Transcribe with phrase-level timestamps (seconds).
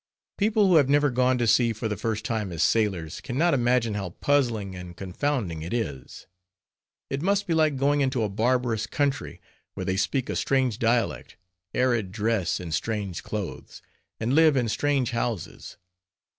[0.39, 3.53] People who have never gone to sea for the first time as sailors, can not
[3.53, 6.25] imagine how puzzling and confounding it is.
[7.11, 9.39] It must be like going into a barbarous country,
[9.75, 11.37] where they speak a strange dialect,
[11.71, 13.83] and dress in strange clothes,
[14.19, 15.77] and live in strange houses.